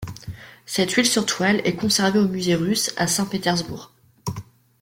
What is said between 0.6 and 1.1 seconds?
Cette huile